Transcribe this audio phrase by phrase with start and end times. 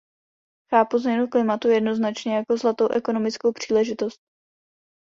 [0.69, 4.21] Chápu změnu klimatu jednoznačně jako zlatou ekonomickou příležitost.